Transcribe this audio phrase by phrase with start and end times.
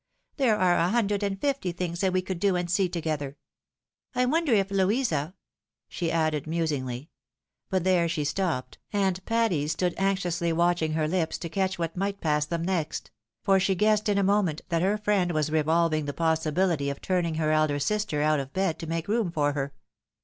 [0.41, 3.37] "There are a hundred and fifty things that we could do and see together.
[4.15, 5.35] I wonder if Louisa
[5.87, 7.11] —"she added, musingly;
[7.69, 12.19] but there she stopped, and Patty stood anxiously watching her hps, to catch what might
[12.19, 13.11] pass them next;
[13.43, 17.35] for she guessed in a moment that her friend was revolving the possibOity of turning
[17.35, 19.71] her elder sister out of bed to make room for her.